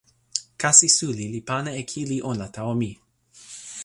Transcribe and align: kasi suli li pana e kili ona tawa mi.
kasi 0.61 0.87
suli 0.97 1.25
li 1.33 1.41
pana 1.49 1.71
e 1.79 1.83
kili 1.91 2.17
ona 2.31 2.45
tawa 2.55 2.73
mi. 2.81 2.91